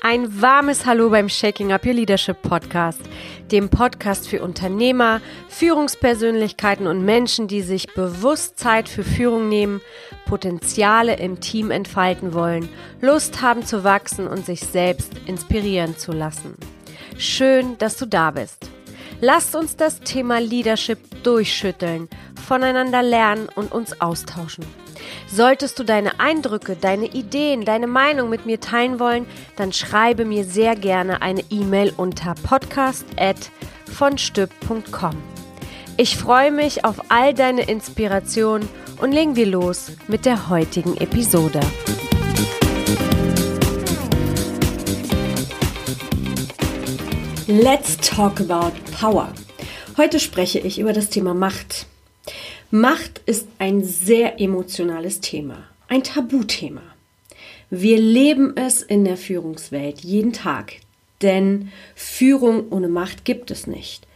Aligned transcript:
Ein 0.00 0.40
warmes 0.40 0.86
Hallo 0.86 1.10
beim 1.10 1.28
Shaking 1.28 1.72
Up 1.72 1.84
Your 1.84 1.92
Leadership 1.92 2.40
Podcast, 2.42 3.00
dem 3.50 3.68
Podcast 3.68 4.28
für 4.28 4.44
Unternehmer, 4.44 5.20
Führungspersönlichkeiten 5.48 6.86
und 6.86 7.04
Menschen, 7.04 7.48
die 7.48 7.62
sich 7.62 7.92
bewusst 7.94 8.60
Zeit 8.60 8.88
für 8.88 9.02
Führung 9.02 9.48
nehmen, 9.48 9.80
Potenziale 10.24 11.16
im 11.16 11.40
Team 11.40 11.72
entfalten 11.72 12.32
wollen, 12.32 12.68
Lust 13.00 13.42
haben 13.42 13.66
zu 13.66 13.82
wachsen 13.82 14.28
und 14.28 14.46
sich 14.46 14.60
selbst 14.60 15.14
inspirieren 15.26 15.96
zu 15.96 16.12
lassen. 16.12 16.54
Schön, 17.18 17.76
dass 17.78 17.96
du 17.96 18.06
da 18.06 18.30
bist. 18.30 18.70
Lasst 19.20 19.56
uns 19.56 19.74
das 19.74 19.98
Thema 20.00 20.38
Leadership 20.38 21.24
durchschütteln, 21.24 22.08
voneinander 22.46 23.02
lernen 23.02 23.48
und 23.56 23.72
uns 23.72 24.00
austauschen. 24.00 24.64
Solltest 25.30 25.78
du 25.78 25.84
deine 25.84 26.18
Eindrücke, 26.20 26.74
deine 26.74 27.04
Ideen, 27.06 27.66
deine 27.66 27.86
Meinung 27.86 28.30
mit 28.30 28.46
mir 28.46 28.60
teilen 28.60 28.98
wollen, 28.98 29.26
dann 29.56 29.74
schreibe 29.74 30.24
mir 30.24 30.44
sehr 30.44 30.74
gerne 30.74 31.20
eine 31.20 31.42
E-Mail 31.50 31.92
unter 31.96 32.34
podcast@vonstück.com. 32.34 35.16
Ich 35.98 36.16
freue 36.16 36.50
mich 36.50 36.82
auf 36.84 37.10
all 37.10 37.34
deine 37.34 37.68
Inspirationen 37.68 38.68
und 39.00 39.12
legen 39.12 39.36
wir 39.36 39.46
los 39.46 39.92
mit 40.06 40.24
der 40.24 40.48
heutigen 40.48 40.96
Episode. 40.96 41.60
Let's 47.48 47.96
talk 47.96 48.40
about 48.40 48.72
power. 48.98 49.32
Heute 49.96 50.20
spreche 50.20 50.60
ich 50.60 50.78
über 50.78 50.92
das 50.92 51.10
Thema 51.10 51.34
Macht. 51.34 51.87
Macht 52.70 53.22
ist 53.24 53.48
ein 53.58 53.82
sehr 53.82 54.42
emotionales 54.42 55.20
Thema, 55.20 55.64
ein 55.88 56.02
Tabuthema. 56.02 56.82
Wir 57.70 57.96
leben 57.96 58.58
es 58.58 58.82
in 58.82 59.06
der 59.06 59.16
Führungswelt 59.16 60.00
jeden 60.00 60.34
Tag, 60.34 60.74
denn 61.22 61.72
Führung 61.94 62.70
ohne 62.70 62.88
Macht 62.88 63.24
gibt 63.24 63.50
es 63.50 63.66
nicht. 63.66 64.06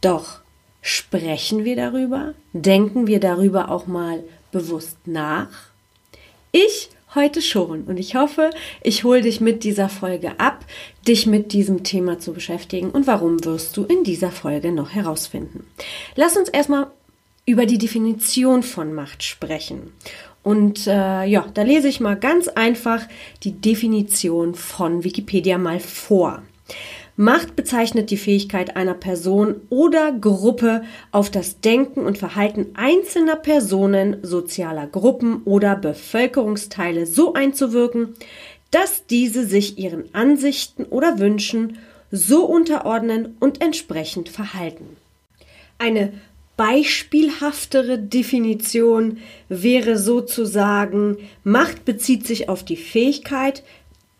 Doch 0.00 0.40
sprechen 0.82 1.64
wir 1.64 1.76
darüber? 1.76 2.34
Denken 2.52 3.06
wir 3.06 3.20
darüber 3.20 3.70
auch 3.70 3.86
mal 3.86 4.24
bewusst 4.50 4.98
nach? 5.06 5.70
Ich 6.50 6.90
heute 7.14 7.42
schon 7.42 7.84
und 7.84 7.96
ich 7.96 8.16
hoffe, 8.16 8.50
ich 8.82 9.04
hole 9.04 9.22
dich 9.22 9.40
mit 9.40 9.62
dieser 9.62 9.88
Folge 9.88 10.38
ab, 10.38 10.64
dich 11.06 11.26
mit 11.26 11.52
diesem 11.52 11.84
Thema 11.84 12.18
zu 12.18 12.32
beschäftigen 12.32 12.90
und 12.90 13.06
warum 13.06 13.44
wirst 13.44 13.76
du 13.76 13.84
in 13.84 14.02
dieser 14.02 14.32
Folge 14.32 14.72
noch 14.72 14.90
herausfinden. 14.90 15.66
Lass 16.16 16.36
uns 16.36 16.48
erstmal 16.48 16.88
über 17.50 17.66
die 17.66 17.78
Definition 17.78 18.62
von 18.62 18.94
Macht 18.94 19.24
sprechen. 19.24 19.92
Und 20.42 20.86
äh, 20.86 21.24
ja, 21.24 21.46
da 21.52 21.62
lese 21.62 21.88
ich 21.88 22.00
mal 22.00 22.16
ganz 22.16 22.48
einfach 22.48 23.02
die 23.42 23.52
Definition 23.52 24.54
von 24.54 25.04
Wikipedia 25.04 25.58
mal 25.58 25.80
vor. 25.80 26.42
Macht 27.16 27.56
bezeichnet 27.56 28.10
die 28.10 28.16
Fähigkeit 28.16 28.76
einer 28.76 28.94
Person 28.94 29.56
oder 29.68 30.12
Gruppe 30.12 30.84
auf 31.12 31.28
das 31.28 31.60
Denken 31.60 32.06
und 32.06 32.16
Verhalten 32.16 32.68
einzelner 32.74 33.36
Personen, 33.36 34.16
sozialer 34.22 34.86
Gruppen 34.86 35.42
oder 35.44 35.76
Bevölkerungsteile 35.76 37.04
so 37.04 37.34
einzuwirken, 37.34 38.14
dass 38.70 39.04
diese 39.06 39.44
sich 39.44 39.76
ihren 39.78 40.14
Ansichten 40.14 40.84
oder 40.84 41.18
Wünschen 41.18 41.78
so 42.10 42.46
unterordnen 42.46 43.36
und 43.40 43.60
entsprechend 43.60 44.28
verhalten. 44.28 44.96
Eine 45.78 46.12
beispielhaftere 46.60 47.98
Definition 47.98 49.16
wäre 49.48 49.96
sozusagen, 49.96 51.16
Macht 51.42 51.86
bezieht 51.86 52.26
sich 52.26 52.50
auf 52.50 52.62
die 52.62 52.76
Fähigkeit, 52.76 53.62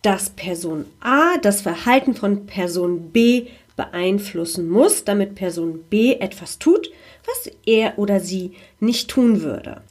dass 0.01 0.31
Person 0.31 0.87
A 1.01 1.37
das 1.37 1.61
Verhalten 1.61 2.15
von 2.15 2.47
Person 2.47 3.11
B 3.11 3.49
beeinflussen 3.77 4.71
muss, 4.71 5.05
damit 5.05 5.35
Person 5.35 5.85
B 5.91 6.15
etwas 6.15 6.59
tut, 6.59 6.91
was 7.27 7.53
er 7.67 7.99
oder 7.99 8.21
sie 8.21 8.53
nicht 8.79 9.11
tun 9.11 9.43
würde. 9.43 9.83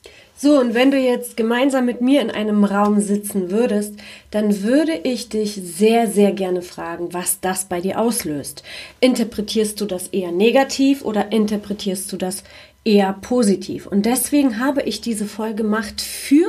So, 0.42 0.58
und 0.58 0.74
wenn 0.74 0.90
du 0.90 0.98
jetzt 0.98 1.36
gemeinsam 1.36 1.86
mit 1.86 2.00
mir 2.00 2.22
in 2.22 2.32
einem 2.32 2.64
Raum 2.64 3.02
sitzen 3.02 3.52
würdest, 3.52 3.96
dann 4.32 4.64
würde 4.64 4.94
ich 5.04 5.28
dich 5.28 5.56
sehr, 5.56 6.08
sehr 6.08 6.32
gerne 6.32 6.62
fragen, 6.62 7.10
was 7.12 7.42
das 7.42 7.66
bei 7.66 7.82
dir 7.82 8.00
auslöst. 8.00 8.64
Interpretierst 9.02 9.82
du 9.82 9.86
das 9.86 10.08
eher 10.08 10.32
negativ 10.32 11.04
oder 11.04 11.34
interpretierst 11.34 12.10
du 12.14 12.16
das 12.16 12.46
eher 12.86 13.12
positiv? 13.20 13.86
Und 13.86 14.06
deswegen 14.06 14.60
habe 14.60 14.82
ich 14.84 15.02
diese 15.02 15.26
Folge 15.26 15.66
Macht 15.66 16.00
für 16.00 16.48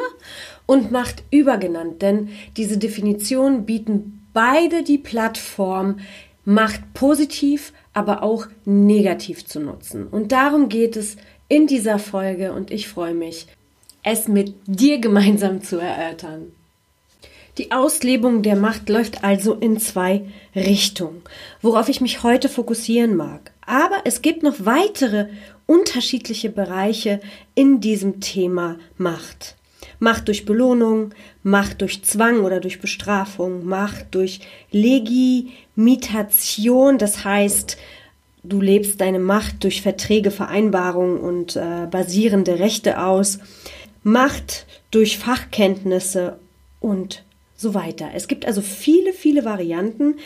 und 0.67 0.93
Macht 0.93 1.25
über 1.33 1.57
genannt, 1.57 2.01
denn 2.01 2.29
diese 2.57 2.79
Definitionen 2.79 3.67
bieten 3.67 4.25
beide 4.33 4.85
die 4.85 4.99
Plattform, 4.99 5.99
Macht 6.45 6.95
positiv, 6.95 7.73
aber 7.93 8.23
auch 8.23 8.47
negativ 8.65 9.47
zu 9.47 9.59
nutzen. 9.59 10.07
Und 10.07 10.31
darum 10.31 10.69
geht 10.69 10.95
es 10.95 11.17
in 11.49 11.67
dieser 11.67 11.99
Folge 11.99 12.53
und 12.53 12.71
ich 12.71 12.87
freue 12.87 13.15
mich, 13.15 13.49
es 14.03 14.29
mit 14.29 14.55
dir 14.67 14.99
gemeinsam 14.99 15.63
zu 15.63 15.79
erörtern. 15.79 16.53
Die 17.59 17.73
Auslebung 17.73 18.43
der 18.43 18.57
Macht 18.57 18.89
läuft 18.89 19.25
also 19.25 19.55
in 19.55 19.79
zwei 19.79 20.23
Richtungen, 20.55 21.23
worauf 21.61 21.89
ich 21.89 22.01
mich 22.01 22.23
heute 22.23 22.49
fokussieren 22.49 23.17
mag. 23.17 23.51
Aber 23.67 24.03
es 24.05 24.23
gibt 24.23 24.43
noch 24.43 24.55
weitere 24.61 25.27
unterschiedliche 25.67 26.49
Bereiche 26.49 27.21
in 27.55 27.81
diesem 27.81 28.21
Thema 28.21 28.79
Macht. 28.97 29.57
Macht 29.99 30.29
durch 30.29 30.47
Belohnung, 30.47 31.13
Macht 31.43 31.83
durch 31.83 32.03
Zwang 32.03 32.41
oder 32.41 32.61
durch 32.61 32.81
Bestrafung, 32.81 33.67
Macht 33.67 34.15
durch 34.15 34.41
Legimitation, 34.71 36.97
das 36.99 37.25
heißt, 37.25 37.77
du 38.43 38.61
lebst 38.61 39.01
deine 39.01 39.19
Macht 39.19 39.65
durch 39.65 39.83
Verträge, 39.83 40.31
Vereinbarungen 40.31 41.19
und 41.19 41.57
äh, 41.57 41.87
basierende 41.91 42.59
Rechte 42.59 43.03
aus. 43.03 43.39
Macht 44.03 44.67
durch 44.91 45.19
Fachkenntnisse 45.19 46.39
und 46.81 47.23
so 47.57 47.75
weiter. 47.75 48.11
Es 48.15 48.29
gibt 48.29 48.47
also 48.47 48.63
viele, 48.63 49.13
viele 49.13 49.45
Varianten, 49.45 50.17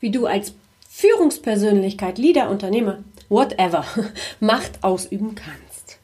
wie 0.00 0.10
du 0.10 0.26
als 0.26 0.54
Führungspersönlichkeit, 0.88 2.18
Leader, 2.18 2.50
Unternehmer, 2.50 3.02
whatever, 3.28 3.84
Macht 4.40 4.82
ausüben 4.82 5.34
kannst. 5.34 5.98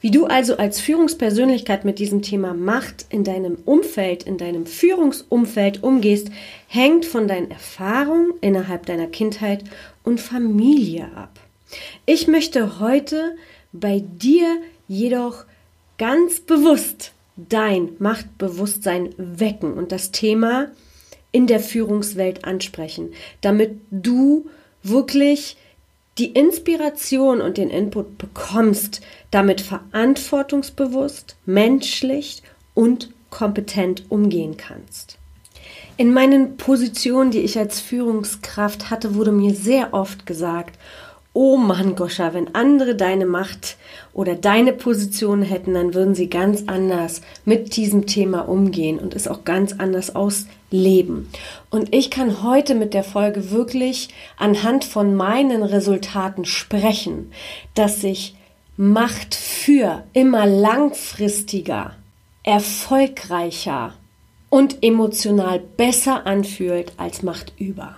Wie 0.00 0.10
du 0.10 0.26
also 0.26 0.56
als 0.56 0.80
Führungspersönlichkeit 0.80 1.84
mit 1.84 1.98
diesem 1.98 2.22
Thema 2.22 2.54
Macht 2.54 3.06
in 3.10 3.24
deinem 3.24 3.58
Umfeld, 3.64 4.22
in 4.22 4.38
deinem 4.38 4.66
Führungsumfeld 4.66 5.82
umgehst, 5.82 6.28
hängt 6.68 7.04
von 7.04 7.26
deinen 7.26 7.50
Erfahrungen 7.50 8.32
innerhalb 8.40 8.86
deiner 8.86 9.08
Kindheit 9.08 9.64
und 10.04 10.20
Familie 10.20 11.08
ab. 11.16 11.40
Ich 12.06 12.28
möchte 12.28 12.78
heute 12.78 13.36
bei 13.72 14.02
dir 14.04 14.60
jedoch 14.86 15.44
ganz 15.98 16.40
bewusst 16.40 17.12
dein 17.36 17.90
Machtbewusstsein 17.98 19.14
wecken 19.16 19.74
und 19.74 19.92
das 19.92 20.10
Thema 20.10 20.68
in 21.30 21.46
der 21.46 21.60
Führungswelt 21.60 22.44
ansprechen, 22.44 23.12
damit 23.40 23.78
du 23.90 24.48
wirklich 24.82 25.56
die 26.18 26.32
Inspiration 26.32 27.40
und 27.40 27.58
den 27.58 27.70
Input 27.70 28.18
bekommst, 28.18 29.00
damit 29.30 29.60
verantwortungsbewusst, 29.60 31.36
menschlich 31.46 32.42
und 32.74 33.10
kompetent 33.30 34.04
umgehen 34.08 34.56
kannst. 34.56 35.18
In 35.96 36.12
meinen 36.12 36.56
Positionen, 36.56 37.30
die 37.30 37.40
ich 37.40 37.58
als 37.58 37.80
Führungskraft 37.80 38.90
hatte, 38.90 39.14
wurde 39.14 39.32
mir 39.32 39.54
sehr 39.54 39.94
oft 39.94 40.26
gesagt, 40.26 40.78
oh 41.32 41.56
Mann, 41.56 41.94
Goscha, 41.94 42.34
wenn 42.34 42.54
andere 42.54 42.96
deine 42.96 43.26
Macht 43.26 43.76
oder 44.12 44.34
deine 44.34 44.72
Position 44.72 45.42
hätten, 45.42 45.74
dann 45.74 45.94
würden 45.94 46.14
sie 46.14 46.28
ganz 46.28 46.64
anders 46.66 47.22
mit 47.44 47.76
diesem 47.76 48.06
Thema 48.06 48.48
umgehen 48.48 48.98
und 48.98 49.14
es 49.14 49.28
auch 49.28 49.44
ganz 49.44 49.74
anders 49.78 50.16
ausleben. 50.16 51.28
Und 51.70 51.94
ich 51.94 52.10
kann 52.10 52.42
heute 52.42 52.74
mit 52.74 52.94
der 52.94 53.04
Folge 53.04 53.50
wirklich 53.50 54.08
anhand 54.36 54.84
von 54.84 55.14
meinen 55.14 55.62
Resultaten 55.62 56.44
sprechen, 56.44 57.30
dass 57.74 58.00
sich 58.00 58.34
Macht 58.76 59.34
für 59.34 60.04
immer 60.12 60.46
langfristiger, 60.46 61.96
erfolgreicher 62.44 63.92
und 64.50 64.82
emotional 64.82 65.58
besser 65.58 66.26
anfühlt 66.26 66.92
als 66.96 67.22
Macht 67.22 67.52
über. 67.58 67.96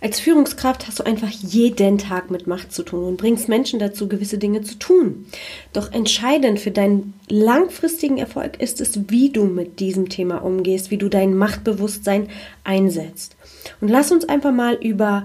Als 0.00 0.20
Führungskraft 0.20 0.86
hast 0.86 0.98
du 1.00 1.04
einfach 1.04 1.30
jeden 1.30 1.96
Tag 1.96 2.30
mit 2.30 2.46
Macht 2.46 2.72
zu 2.72 2.82
tun 2.82 3.04
und 3.04 3.16
bringst 3.16 3.48
Menschen 3.48 3.78
dazu, 3.78 4.08
gewisse 4.08 4.36
Dinge 4.36 4.62
zu 4.62 4.78
tun. 4.78 5.26
Doch 5.72 5.92
entscheidend 5.92 6.60
für 6.60 6.70
deinen 6.70 7.14
langfristigen 7.28 8.18
Erfolg 8.18 8.60
ist 8.60 8.80
es, 8.80 9.08
wie 9.10 9.30
du 9.30 9.44
mit 9.44 9.80
diesem 9.80 10.08
Thema 10.08 10.44
umgehst, 10.44 10.90
wie 10.90 10.98
du 10.98 11.08
dein 11.08 11.36
Machtbewusstsein 11.36 12.28
einsetzt. 12.62 13.36
Und 13.80 13.88
lass 13.88 14.12
uns 14.12 14.28
einfach 14.28 14.52
mal 14.52 14.74
über 14.74 15.24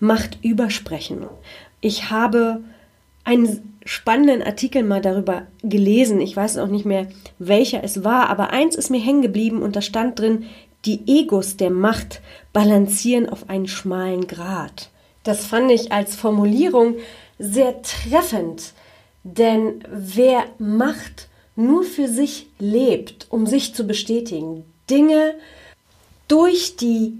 Macht 0.00 0.38
übersprechen. 0.42 1.24
Ich 1.80 2.10
habe 2.10 2.60
einen 3.24 3.78
spannenden 3.84 4.42
Artikel 4.42 4.82
mal 4.82 5.00
darüber 5.00 5.46
gelesen. 5.62 6.20
Ich 6.20 6.36
weiß 6.36 6.58
auch 6.58 6.68
nicht 6.68 6.84
mehr, 6.84 7.08
welcher 7.38 7.82
es 7.82 8.04
war, 8.04 8.28
aber 8.28 8.50
eins 8.50 8.76
ist 8.76 8.90
mir 8.90 9.00
hängen 9.00 9.22
geblieben 9.22 9.62
und 9.62 9.76
da 9.76 9.82
stand 9.82 10.18
drin, 10.18 10.44
die 10.84 11.02
Egos 11.06 11.56
der 11.56 11.70
Macht 11.70 12.20
balancieren 12.52 13.28
auf 13.28 13.48
einen 13.48 13.68
schmalen 13.68 14.26
Grat. 14.26 14.90
Das 15.24 15.44
fand 15.44 15.70
ich 15.70 15.92
als 15.92 16.16
Formulierung 16.16 16.96
sehr 17.38 17.82
treffend, 17.82 18.72
denn 19.22 19.84
wer 19.90 20.44
Macht 20.58 21.28
nur 21.56 21.82
für 21.82 22.08
sich 22.08 22.46
lebt, 22.58 23.26
um 23.30 23.46
sich 23.46 23.74
zu 23.74 23.84
bestätigen, 23.84 24.64
Dinge 24.88 25.34
durch 26.28 26.76
die 26.76 27.18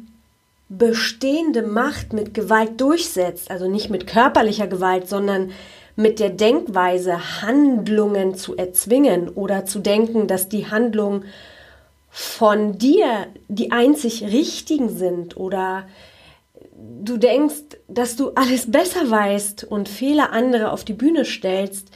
bestehende 0.69 1.63
Macht 1.63 2.13
mit 2.13 2.33
Gewalt 2.33 2.81
durchsetzt, 2.81 3.51
also 3.51 3.69
nicht 3.69 3.91
mit 3.91 4.07
körperlicher 4.07 4.69
Gewalt, 4.69 5.09
sondern 5.09 5.51
mit 5.97 6.21
der 6.21 6.31
Denkweise, 6.31 7.43
Handlungen 7.43 8.37
zu 8.37 8.57
erzwingen 8.57 9.29
oder 9.29 9.67
zu 9.67 9.81
denken, 9.81 10.27
dass 10.27 10.49
die 10.49 10.71
Handlungen 10.71 11.25
von 12.11 12.77
dir 12.77 13.29
die 13.49 13.71
einzig 13.73 14.25
richtigen 14.25 14.89
sind 14.89 15.37
oder 15.37 15.87
du 17.03 17.17
denkst, 17.17 17.79
dass 17.89 18.17
du 18.17 18.31
alles 18.31 18.71
besser 18.71 19.11
weißt 19.11 19.65
und 19.65 19.89
Fehler 19.89 20.33
andere 20.33 20.73
auf 20.73 20.85
die 20.85 20.93
Bühne 20.93 21.25
stellst, 21.25 21.89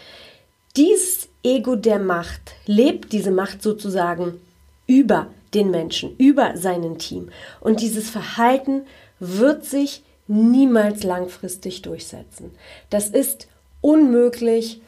dieses 0.76 1.28
Ego 1.42 1.76
der 1.76 1.98
Macht 1.98 2.52
lebt 2.66 3.12
diese 3.12 3.30
Macht 3.30 3.62
sozusagen 3.62 4.40
über 4.86 5.28
den 5.52 5.70
Menschen, 5.70 6.16
über 6.16 6.56
seinen 6.56 6.98
Team. 6.98 7.30
Und 7.60 7.80
dieses 7.80 8.10
Verhalten 8.10 8.82
wird 9.20 9.64
sich 9.64 10.02
niemals 10.26 11.02
langfristig 11.02 11.82
durchsetzen. 11.82 12.50
Das 12.90 13.08
ist 13.08 13.46
unmöglich 13.80 14.80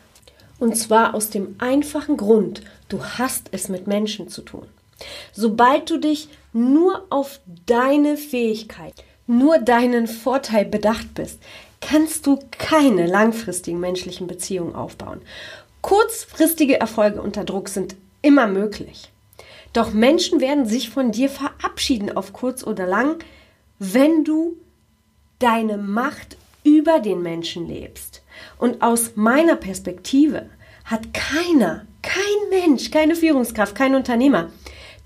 und 0.58 0.76
zwar 0.76 1.14
aus 1.14 1.30
dem 1.30 1.56
einfachen 1.58 2.16
Grund, 2.16 2.62
du 2.88 3.04
hast 3.04 3.48
es 3.52 3.68
mit 3.68 3.86
Menschen 3.86 4.28
zu 4.28 4.42
tun. 4.42 4.66
Sobald 5.32 5.90
du 5.90 5.98
dich 5.98 6.28
nur 6.52 7.06
auf 7.10 7.40
deine 7.66 8.16
Fähigkeit, 8.16 8.94
nur 9.26 9.58
deinen 9.58 10.06
Vorteil 10.06 10.64
bedacht 10.64 11.14
bist, 11.14 11.40
kannst 11.80 12.26
du 12.26 12.38
keine 12.58 13.06
langfristigen 13.06 13.80
menschlichen 13.80 14.26
Beziehungen 14.26 14.74
aufbauen. 14.74 15.20
Kurzfristige 15.82 16.80
Erfolge 16.80 17.20
unter 17.20 17.44
Druck 17.44 17.68
sind 17.68 17.96
immer 18.22 18.46
möglich. 18.46 19.12
Doch 19.72 19.92
Menschen 19.92 20.40
werden 20.40 20.66
sich 20.66 20.88
von 20.88 21.12
dir 21.12 21.28
verabschieden 21.28 22.16
auf 22.16 22.32
kurz 22.32 22.64
oder 22.64 22.86
lang, 22.86 23.18
wenn 23.78 24.24
du 24.24 24.56
deine 25.38 25.76
Macht 25.76 26.36
über 26.64 26.98
den 26.98 27.22
Menschen 27.22 27.68
lebst. 27.68 28.22
Und 28.58 28.82
aus 28.82 29.12
meiner 29.16 29.56
Perspektive 29.56 30.48
hat 30.84 31.12
keiner, 31.12 31.84
kein 32.02 32.48
Mensch, 32.50 32.90
keine 32.90 33.14
Führungskraft, 33.14 33.74
kein 33.74 33.94
Unternehmer 33.94 34.50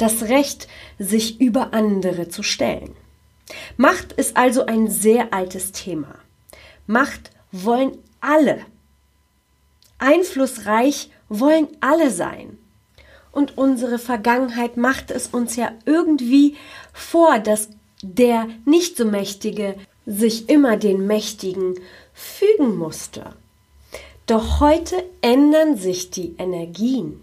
das 0.01 0.25
Recht, 0.25 0.69
sich 0.99 1.41
über 1.41 1.73
andere 1.73 2.29
zu 2.29 2.43
stellen. 2.43 2.95
Macht 3.77 4.13
ist 4.13 4.37
also 4.37 4.67
ein 4.67 4.89
sehr 4.89 5.33
altes 5.33 5.73
Thema. 5.73 6.15
Macht 6.87 7.31
wollen 7.53 7.99
alle. 8.21 8.61
Einflussreich 9.99 11.11
wollen 11.29 11.69
alle 11.81 12.11
sein. 12.11 12.59
Und 13.33 13.59
unsere 13.59 13.99
Vergangenheit 13.99 14.77
macht 14.77 15.11
es 15.11 15.29
uns 15.29 15.57
ja 15.57 15.73
irgendwie 15.85 16.57
vor, 16.93 17.39
dass 17.39 17.69
der 18.03 18.49
nicht 18.65 18.97
so 18.97 19.05
Mächtige 19.05 19.77
sich 20.07 20.49
immer 20.49 20.77
den 20.77 21.07
Mächtigen 21.07 21.79
fügen 22.13 22.77
musste. 22.77 23.35
Doch 24.27 24.61
heute 24.61 25.05
ändern 25.23 25.77
sich 25.77 26.11
die 26.11 26.35
Energien 26.39 27.21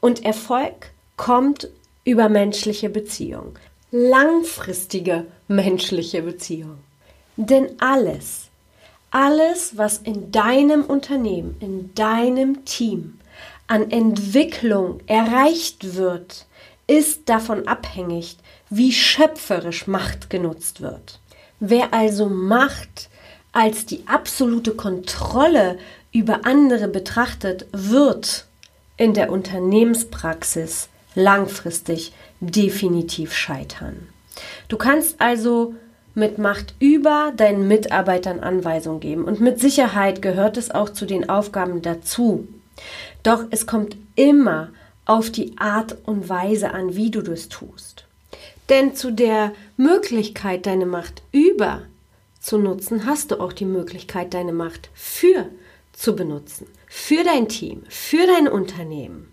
und 0.00 0.24
Erfolg 0.24 0.92
kommt 1.16 1.68
über 2.04 2.28
menschliche 2.28 2.90
Beziehung, 2.90 3.58
langfristige 3.90 5.26
menschliche 5.48 6.22
Beziehung. 6.22 6.78
Denn 7.36 7.80
alles, 7.80 8.48
alles, 9.10 9.76
was 9.76 9.98
in 9.98 10.30
deinem 10.30 10.84
Unternehmen, 10.84 11.56
in 11.60 11.94
deinem 11.94 12.64
Team 12.64 13.18
an 13.66 13.90
Entwicklung 13.90 15.00
erreicht 15.06 15.94
wird, 15.94 16.46
ist 16.86 17.28
davon 17.28 17.68
abhängig, 17.68 18.36
wie 18.68 18.92
schöpferisch 18.92 19.86
Macht 19.86 20.30
genutzt 20.30 20.80
wird. 20.80 21.20
Wer 21.60 21.92
also 21.94 22.28
Macht 22.28 23.08
als 23.52 23.86
die 23.86 24.04
absolute 24.06 24.74
Kontrolle 24.74 25.78
über 26.12 26.44
andere 26.44 26.88
betrachtet, 26.88 27.66
wird 27.72 28.46
in 28.96 29.14
der 29.14 29.30
Unternehmenspraxis 29.30 30.88
langfristig 31.14 32.12
definitiv 32.40 33.34
scheitern. 33.34 34.08
Du 34.68 34.76
kannst 34.76 35.20
also 35.20 35.74
mit 36.14 36.38
Macht 36.38 36.74
über 36.78 37.32
deinen 37.36 37.68
Mitarbeitern 37.68 38.40
Anweisungen 38.40 39.00
geben 39.00 39.24
und 39.24 39.40
mit 39.40 39.60
Sicherheit 39.60 40.22
gehört 40.22 40.56
es 40.56 40.70
auch 40.70 40.88
zu 40.88 41.06
den 41.06 41.28
Aufgaben 41.28 41.82
dazu, 41.82 42.48
doch 43.22 43.44
es 43.50 43.66
kommt 43.66 43.96
immer 44.16 44.70
auf 45.04 45.30
die 45.30 45.56
Art 45.58 45.96
und 46.04 46.28
Weise 46.28 46.72
an, 46.72 46.96
wie 46.96 47.10
du 47.10 47.22
das 47.22 47.48
tust. 47.48 48.04
Denn 48.68 48.94
zu 48.94 49.10
der 49.10 49.52
Möglichkeit, 49.76 50.66
deine 50.66 50.86
Macht 50.86 51.22
über 51.32 51.82
zu 52.40 52.56
nutzen, 52.58 53.04
hast 53.06 53.30
du 53.30 53.40
auch 53.40 53.52
die 53.52 53.64
Möglichkeit, 53.64 54.32
deine 54.32 54.52
Macht 54.52 54.88
für 54.94 55.46
zu 55.92 56.14
benutzen. 56.16 56.66
Für 56.86 57.22
dein 57.24 57.48
Team, 57.48 57.82
für 57.88 58.26
dein 58.26 58.48
Unternehmen. 58.48 59.29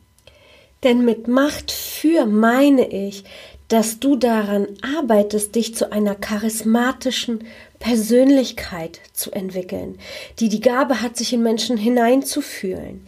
Denn 0.83 1.03
mit 1.03 1.27
Macht 1.27 1.71
für 1.71 2.25
meine 2.25 2.91
ich, 2.91 3.23
dass 3.67 3.99
du 3.99 4.15
daran 4.15 4.67
arbeitest, 4.97 5.55
dich 5.55 5.75
zu 5.75 5.91
einer 5.91 6.15
charismatischen 6.15 7.43
Persönlichkeit 7.79 9.01
zu 9.13 9.31
entwickeln, 9.31 9.99
die 10.39 10.49
die 10.49 10.61
Gabe 10.61 11.01
hat, 11.01 11.17
sich 11.17 11.33
in 11.33 11.43
Menschen 11.43 11.77
hineinzufühlen, 11.77 13.05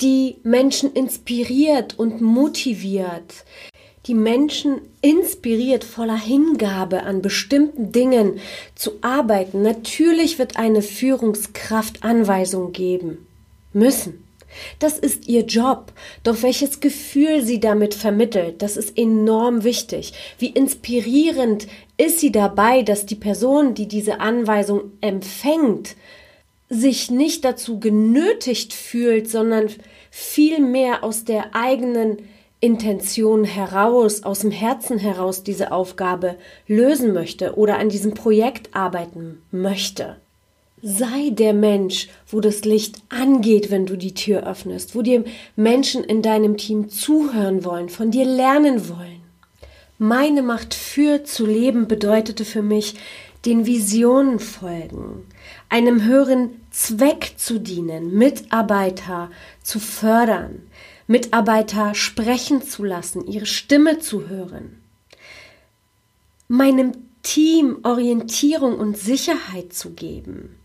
die 0.00 0.36
Menschen 0.42 0.92
inspiriert 0.92 1.98
und 1.98 2.20
motiviert, 2.20 3.44
die 4.06 4.14
Menschen 4.14 4.80
inspiriert, 5.02 5.84
voller 5.84 6.18
Hingabe 6.18 7.02
an 7.02 7.20
bestimmten 7.20 7.92
Dingen 7.92 8.38
zu 8.74 8.92
arbeiten. 9.02 9.62
Natürlich 9.62 10.38
wird 10.38 10.56
eine 10.56 10.82
Führungskraft 10.82 12.02
Anweisung 12.02 12.72
geben 12.72 13.26
müssen. 13.72 14.24
Das 14.78 14.98
ist 14.98 15.28
ihr 15.28 15.42
Job. 15.42 15.92
Doch 16.22 16.42
welches 16.42 16.80
Gefühl 16.80 17.42
sie 17.42 17.60
damit 17.60 17.94
vermittelt, 17.94 18.62
das 18.62 18.76
ist 18.76 18.96
enorm 18.96 19.64
wichtig. 19.64 20.12
Wie 20.38 20.50
inspirierend 20.50 21.66
ist 21.96 22.20
sie 22.20 22.32
dabei, 22.32 22.82
dass 22.82 23.06
die 23.06 23.16
Person, 23.16 23.74
die 23.74 23.88
diese 23.88 24.20
Anweisung 24.20 24.92
empfängt, 25.00 25.96
sich 26.68 27.10
nicht 27.10 27.44
dazu 27.44 27.80
genötigt 27.80 28.72
fühlt, 28.72 29.28
sondern 29.28 29.68
vielmehr 30.10 31.02
aus 31.02 31.24
der 31.24 31.54
eigenen 31.54 32.18
Intention 32.60 33.44
heraus, 33.44 34.22
aus 34.22 34.40
dem 34.40 34.50
Herzen 34.50 34.98
heraus 34.98 35.42
diese 35.42 35.72
Aufgabe 35.72 36.36
lösen 36.66 37.12
möchte 37.12 37.56
oder 37.56 37.78
an 37.78 37.88
diesem 37.88 38.14
Projekt 38.14 38.74
arbeiten 38.74 39.42
möchte. 39.50 40.16
Sei 40.82 41.30
der 41.30 41.52
Mensch, 41.52 42.08
wo 42.26 42.40
das 42.40 42.64
Licht 42.64 43.02
angeht, 43.10 43.70
wenn 43.70 43.84
du 43.84 43.96
die 43.96 44.14
Tür 44.14 44.46
öffnest, 44.46 44.94
wo 44.94 45.02
dir 45.02 45.24
Menschen 45.54 46.02
in 46.04 46.22
deinem 46.22 46.56
Team 46.56 46.88
zuhören 46.88 47.64
wollen, 47.64 47.90
von 47.90 48.10
dir 48.10 48.24
lernen 48.24 48.88
wollen. 48.88 49.20
Meine 49.98 50.42
Macht 50.42 50.72
für 50.72 51.24
zu 51.24 51.44
leben 51.44 51.86
bedeutete 51.86 52.46
für 52.46 52.62
mich, 52.62 52.94
den 53.44 53.66
Visionen 53.66 54.38
folgen, 54.38 55.26
einem 55.68 56.04
höheren 56.04 56.60
Zweck 56.70 57.34
zu 57.36 57.58
dienen, 57.58 58.14
Mitarbeiter 58.16 59.30
zu 59.62 59.80
fördern, 59.80 60.62
Mitarbeiter 61.06 61.94
sprechen 61.94 62.62
zu 62.62 62.84
lassen, 62.84 63.26
ihre 63.26 63.46
Stimme 63.46 63.98
zu 63.98 64.28
hören, 64.28 64.80
meinem 66.48 66.92
Team 67.22 67.78
Orientierung 67.82 68.78
und 68.78 68.96
Sicherheit 68.96 69.72
zu 69.72 69.90
geben, 69.90 70.56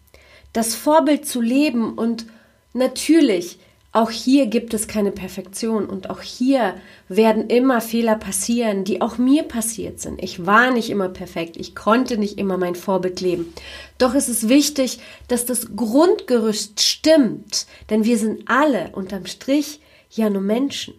das 0.56 0.74
Vorbild 0.74 1.26
zu 1.28 1.42
leben 1.42 1.94
und 1.94 2.26
natürlich 2.74 3.60
auch 3.92 4.12
hier 4.12 4.48
gibt 4.48 4.74
es 4.74 4.90
keine 4.90 5.12
Perfektion 5.12 5.86
und 5.86 6.10
auch 6.10 6.22
hier 6.22 6.76
werden 7.08 7.48
immer 7.50 7.80
Fehler 7.80 8.16
passieren, 8.16 8.84
die 8.84 9.02
auch 9.02 9.18
mir 9.18 9.44
passiert 9.44 10.02
sind. 10.02 10.22
Ich 10.22 10.46
war 10.46 10.72
nicht 10.72 10.90
immer 10.90 11.08
perfekt, 11.08 11.56
ich 11.56 11.76
konnte 11.76 12.18
nicht 12.18 12.38
immer 12.38 12.58
mein 12.58 12.76
Vorbild 12.76 13.22
leben. 13.22 13.54
Doch 13.98 14.14
es 14.14 14.28
ist 14.28 14.50
wichtig, 14.50 15.00
dass 15.30 15.46
das 15.46 15.78
Grundgerüst 15.78 16.82
stimmt, 16.82 17.68
denn 17.90 18.04
wir 18.04 18.18
sind 18.18 18.44
alle 18.48 18.90
unterm 18.92 19.26
Strich 19.28 19.80
ja 20.10 20.30
nur 20.30 20.42
Menschen. 20.42 20.94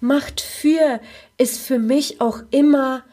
Macht 0.00 0.40
für 0.40 1.00
ist 1.36 1.58
für 1.58 1.78
mich 1.78 2.22
auch 2.22 2.40
immer 2.50 3.04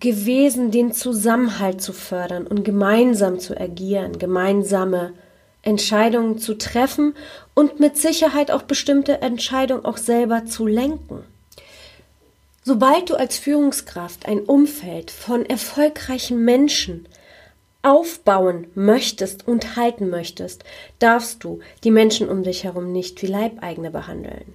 gewesen, 0.00 0.70
den 0.70 0.92
Zusammenhalt 0.92 1.80
zu 1.80 1.94
fördern 1.94 2.46
und 2.46 2.62
gemeinsam 2.62 3.38
zu 3.38 3.58
agieren, 3.58 4.18
gemeinsame 4.18 5.14
Entscheidungen 5.66 6.38
zu 6.38 6.54
treffen 6.54 7.14
und 7.54 7.80
mit 7.80 7.96
Sicherheit 7.96 8.50
auch 8.50 8.62
bestimmte 8.62 9.20
Entscheidungen 9.20 9.84
auch 9.84 9.96
selber 9.96 10.46
zu 10.46 10.66
lenken. 10.66 11.24
Sobald 12.62 13.10
du 13.10 13.14
als 13.14 13.38
Führungskraft 13.38 14.26
ein 14.26 14.40
Umfeld 14.40 15.10
von 15.10 15.46
erfolgreichen 15.46 16.44
Menschen 16.44 17.08
aufbauen 17.82 18.66
möchtest 18.74 19.46
und 19.46 19.76
halten 19.76 20.10
möchtest, 20.10 20.64
darfst 20.98 21.44
du 21.44 21.60
die 21.84 21.92
Menschen 21.92 22.28
um 22.28 22.42
dich 22.42 22.64
herum 22.64 22.90
nicht 22.90 23.22
wie 23.22 23.28
Leibeigene 23.28 23.90
behandeln. 23.90 24.54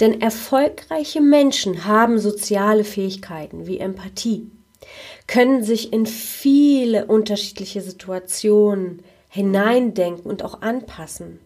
Denn 0.00 0.20
erfolgreiche 0.20 1.20
Menschen 1.20 1.84
haben 1.84 2.18
soziale 2.18 2.84
Fähigkeiten 2.84 3.66
wie 3.66 3.78
Empathie, 3.78 4.50
können 5.26 5.62
sich 5.62 5.92
in 5.92 6.06
viele 6.06 7.06
unterschiedliche 7.06 7.82
Situationen 7.82 9.02
hineindenken 9.30 10.30
und 10.30 10.42
auch 10.44 10.60
anpassen, 10.60 11.40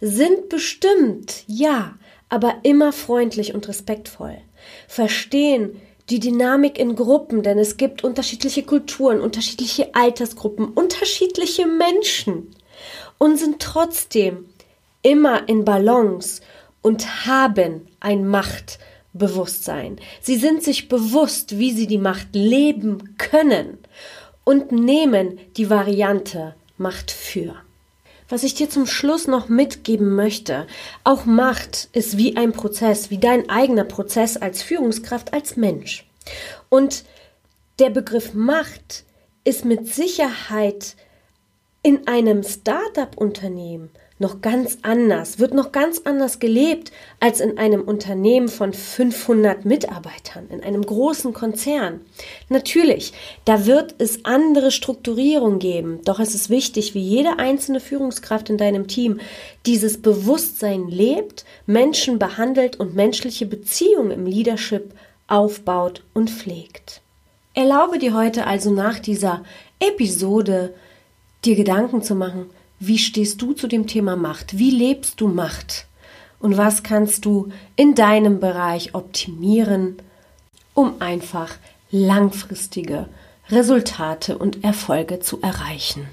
sind 0.00 0.48
bestimmt, 0.48 1.44
ja, 1.46 1.98
aber 2.28 2.60
immer 2.62 2.92
freundlich 2.92 3.54
und 3.54 3.68
respektvoll, 3.68 4.38
verstehen 4.86 5.80
die 6.08 6.20
Dynamik 6.20 6.78
in 6.78 6.94
Gruppen, 6.94 7.42
denn 7.42 7.58
es 7.58 7.76
gibt 7.76 8.02
unterschiedliche 8.02 8.62
Kulturen, 8.62 9.20
unterschiedliche 9.20 9.94
Altersgruppen, 9.94 10.68
unterschiedliche 10.68 11.66
Menschen 11.66 12.54
und 13.18 13.38
sind 13.38 13.60
trotzdem 13.60 14.46
immer 15.02 15.48
in 15.48 15.64
Balance 15.64 16.40
und 16.80 17.26
haben 17.26 17.88
ein 18.00 18.26
Machtbewusstsein. 18.26 19.96
Sie 20.20 20.36
sind 20.36 20.62
sich 20.62 20.88
bewusst, 20.88 21.58
wie 21.58 21.72
sie 21.72 21.86
die 21.86 21.98
Macht 21.98 22.28
leben 22.32 23.16
können 23.18 23.78
und 24.44 24.72
nehmen 24.72 25.38
die 25.56 25.68
Variante 25.68 26.54
Macht 26.78 27.10
für. 27.10 27.56
Was 28.28 28.42
ich 28.42 28.54
dir 28.54 28.68
zum 28.68 28.86
Schluss 28.86 29.26
noch 29.26 29.48
mitgeben 29.48 30.14
möchte, 30.14 30.66
auch 31.02 31.24
Macht 31.24 31.88
ist 31.92 32.18
wie 32.18 32.36
ein 32.36 32.52
Prozess, 32.52 33.10
wie 33.10 33.18
dein 33.18 33.48
eigener 33.48 33.84
Prozess 33.84 34.36
als 34.36 34.62
Führungskraft, 34.62 35.32
als 35.32 35.56
Mensch. 35.56 36.06
Und 36.68 37.04
der 37.78 37.90
Begriff 37.90 38.34
Macht 38.34 39.04
ist 39.44 39.64
mit 39.64 39.92
Sicherheit 39.92 40.96
in 41.88 42.06
einem 42.06 42.42
Start-up-Unternehmen 42.42 43.88
noch 44.18 44.42
ganz 44.42 44.76
anders, 44.82 45.38
wird 45.38 45.54
noch 45.54 45.72
ganz 45.72 46.02
anders 46.04 46.38
gelebt 46.38 46.92
als 47.18 47.40
in 47.40 47.56
einem 47.56 47.80
Unternehmen 47.80 48.48
von 48.48 48.74
500 48.74 49.64
Mitarbeitern, 49.64 50.48
in 50.50 50.62
einem 50.62 50.84
großen 50.84 51.32
Konzern. 51.32 52.02
Natürlich, 52.50 53.14
da 53.46 53.64
wird 53.64 53.94
es 53.96 54.26
andere 54.26 54.70
Strukturierung 54.70 55.60
geben, 55.60 56.00
doch 56.04 56.20
es 56.20 56.34
ist 56.34 56.50
wichtig, 56.50 56.92
wie 56.92 57.00
jede 57.00 57.38
einzelne 57.38 57.80
Führungskraft 57.80 58.50
in 58.50 58.58
deinem 58.58 58.86
Team 58.86 59.18
dieses 59.64 60.02
Bewusstsein 60.02 60.88
lebt, 60.88 61.46
Menschen 61.64 62.18
behandelt 62.18 62.78
und 62.78 62.94
menschliche 62.94 63.46
Beziehungen 63.46 64.10
im 64.10 64.26
Leadership 64.26 64.92
aufbaut 65.26 66.02
und 66.12 66.28
pflegt. 66.28 67.00
Erlaube 67.54 67.98
dir 67.98 68.12
heute 68.12 68.46
also 68.46 68.70
nach 68.70 68.98
dieser 68.98 69.42
Episode 69.80 70.74
dir 71.44 71.56
Gedanken 71.56 72.02
zu 72.02 72.14
machen, 72.14 72.46
wie 72.80 72.98
stehst 72.98 73.42
du 73.42 73.52
zu 73.52 73.66
dem 73.66 73.86
Thema 73.86 74.16
Macht? 74.16 74.58
Wie 74.58 74.70
lebst 74.70 75.20
du 75.20 75.28
Macht? 75.28 75.86
Und 76.38 76.56
was 76.56 76.82
kannst 76.82 77.24
du 77.24 77.48
in 77.74 77.94
deinem 77.94 78.38
Bereich 78.38 78.94
optimieren, 78.94 79.96
um 80.74 81.00
einfach 81.00 81.56
langfristige 81.90 83.08
Resultate 83.50 84.38
und 84.38 84.62
Erfolge 84.62 85.18
zu 85.20 85.40
erreichen? 85.40 86.06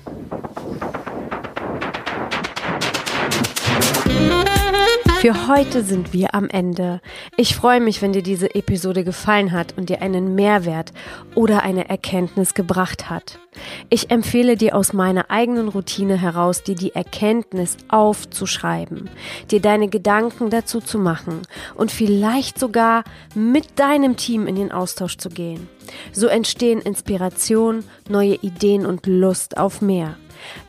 Für 5.25 5.47
heute 5.47 5.83
sind 5.83 6.13
wir 6.13 6.35
am 6.35 6.47
Ende. 6.49 7.01
Ich 7.35 7.55
freue 7.55 7.81
mich, 7.81 8.03
wenn 8.03 8.13
dir 8.13 8.21
diese 8.21 8.53
Episode 8.53 9.03
gefallen 9.03 9.53
hat 9.53 9.75
und 9.75 9.89
dir 9.89 10.03
einen 10.03 10.35
Mehrwert 10.35 10.93
oder 11.33 11.63
eine 11.63 11.89
Erkenntnis 11.89 12.53
gebracht 12.53 13.09
hat. 13.09 13.39
Ich 13.89 14.11
empfehle 14.11 14.55
dir 14.55 14.75
aus 14.75 14.93
meiner 14.93 15.31
eigenen 15.31 15.67
Routine 15.67 16.15
heraus, 16.15 16.61
dir 16.61 16.75
die 16.75 16.93
Erkenntnis 16.93 17.75
aufzuschreiben, 17.87 19.09
dir 19.49 19.61
deine 19.61 19.87
Gedanken 19.87 20.51
dazu 20.51 20.79
zu 20.79 20.99
machen 20.99 21.41
und 21.73 21.91
vielleicht 21.91 22.59
sogar 22.59 23.03
mit 23.33 23.79
deinem 23.79 24.17
Team 24.17 24.45
in 24.45 24.55
den 24.55 24.71
Austausch 24.71 25.17
zu 25.17 25.29
gehen. 25.29 25.67
So 26.11 26.27
entstehen 26.27 26.81
Inspiration, 26.81 27.83
neue 28.07 28.35
Ideen 28.35 28.85
und 28.85 29.07
Lust 29.07 29.57
auf 29.57 29.81
mehr. 29.81 30.17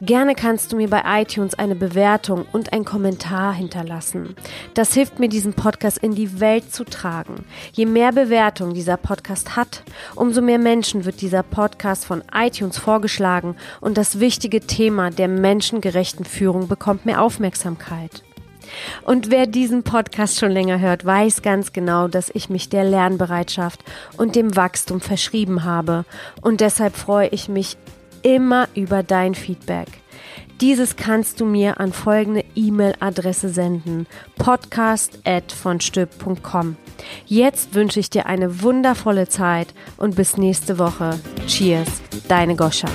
Gerne 0.00 0.34
kannst 0.34 0.72
du 0.72 0.76
mir 0.76 0.88
bei 0.88 1.02
iTunes 1.22 1.54
eine 1.54 1.74
Bewertung 1.74 2.46
und 2.52 2.72
ein 2.72 2.84
Kommentar 2.84 3.54
hinterlassen. 3.54 4.36
Das 4.74 4.94
hilft 4.94 5.18
mir, 5.18 5.28
diesen 5.28 5.54
Podcast 5.54 5.98
in 5.98 6.14
die 6.14 6.40
Welt 6.40 6.72
zu 6.72 6.84
tragen. 6.84 7.44
Je 7.72 7.86
mehr 7.86 8.12
Bewertung 8.12 8.74
dieser 8.74 8.96
Podcast 8.96 9.56
hat, 9.56 9.82
umso 10.14 10.42
mehr 10.42 10.58
Menschen 10.58 11.04
wird 11.04 11.20
dieser 11.20 11.42
Podcast 11.42 12.04
von 12.04 12.22
iTunes 12.32 12.78
vorgeschlagen 12.78 13.56
und 13.80 13.96
das 13.96 14.20
wichtige 14.20 14.60
Thema 14.60 15.10
der 15.10 15.28
menschengerechten 15.28 16.24
Führung 16.24 16.68
bekommt 16.68 17.06
mehr 17.06 17.22
Aufmerksamkeit. 17.22 18.22
Und 19.02 19.30
wer 19.30 19.46
diesen 19.46 19.82
Podcast 19.82 20.38
schon 20.38 20.50
länger 20.50 20.80
hört, 20.80 21.04
weiß 21.04 21.42
ganz 21.42 21.72
genau, 21.72 22.08
dass 22.08 22.30
ich 22.32 22.50
mich 22.50 22.68
der 22.68 22.84
Lernbereitschaft 22.84 23.84
und 24.16 24.34
dem 24.34 24.56
Wachstum 24.56 25.00
verschrieben 25.00 25.64
habe. 25.64 26.04
Und 26.40 26.60
deshalb 26.60 26.96
freue 26.96 27.28
ich 27.28 27.48
mich 27.48 27.76
immer 28.26 28.68
über 28.74 29.02
dein 29.04 29.36
Feedback. 29.36 29.86
Dieses 30.60 30.96
kannst 30.96 31.40
du 31.40 31.46
mir 31.46 31.78
an 31.78 31.92
folgende 31.92 32.44
E-Mail-Adresse 32.56 33.50
senden: 33.50 34.08
podcast@vonstüb.com. 34.36 36.74
Jetzt 37.26 37.74
wünsche 37.74 38.00
ich 38.00 38.10
dir 38.10 38.26
eine 38.26 38.62
wundervolle 38.62 39.28
Zeit 39.28 39.68
und 39.96 40.16
bis 40.16 40.36
nächste 40.38 40.80
Woche. 40.80 41.20
Cheers, 41.46 42.02
deine 42.26 42.56
Goscha. 42.56 42.88